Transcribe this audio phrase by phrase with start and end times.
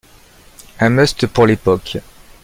[0.79, 1.97] Un must pour l'époque.